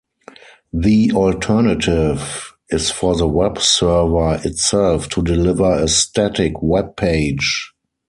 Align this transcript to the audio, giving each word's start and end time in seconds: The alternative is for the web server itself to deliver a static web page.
The 0.73 1.11
alternative 1.11 2.55
is 2.71 2.89
for 2.89 3.15
the 3.15 3.27
web 3.27 3.59
server 3.59 4.41
itself 4.43 5.07
to 5.09 5.21
deliver 5.21 5.75
a 5.75 5.87
static 5.87 6.59
web 6.59 6.95
page. 6.97 7.71